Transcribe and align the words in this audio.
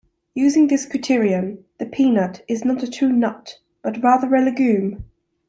Using 0.33 0.67
this 0.67 0.87
criterion, 0.87 1.63
the 1.77 1.85
peanut 1.85 2.43
is 2.47 2.65
not 2.65 2.81
a 2.81 2.89
true 2.89 3.11
nut, 3.11 3.59
but 3.83 4.01
rather 4.01 4.33
a 4.33 4.41
legume. 4.41 5.05